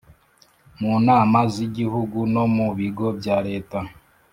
mu 0.79 0.93
Nama 1.07 1.39
z 1.53 1.55
Igihugu 1.67 2.19
no 2.33 2.43
mu 2.55 2.67
Bigo 2.77 3.07
bya 3.19 3.37
Leta 3.47 3.79